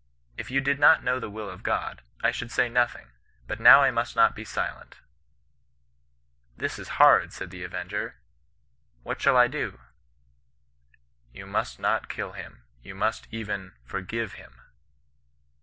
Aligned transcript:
—'If 0.36 0.50
you 0.50 0.60
did 0.60 0.78
not 0.78 1.02
know 1.02 1.18
the 1.18 1.30
will 1.30 1.48
of 1.48 1.62
God, 1.62 2.02
I 2.22 2.32
should 2.32 2.50
say 2.52 2.68
nothing; 2.68 3.12
but 3.46 3.58
now 3.58 3.80
I 3.82 3.90
must 3.90 4.14
not 4.14 4.34
be 4.36 4.44
silent.'— 4.44 4.96
'This 6.58 6.78
is 6.80 6.88
hard!' 7.00 7.32
said 7.32 7.48
the 7.48 7.64
avenger. 7.64 8.16
What 9.04 9.22
shall 9.22 9.38
I 9.38 9.48
do 9.48 9.78
Y 9.78 9.84
—* 11.00 11.32
You 11.32 11.46
must 11.46 11.80
not 11.80 12.10
kiU 12.10 12.32
him; 12.32 12.64
you 12.82 12.94
must 12.94 13.26
even 13.30 13.72
forgive 13.86 14.34
him.' 14.34 14.60